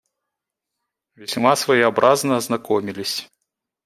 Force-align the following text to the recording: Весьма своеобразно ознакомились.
Весьма 1.13 1.55
своеобразно 1.55 2.35
ознакомились. 2.37 3.29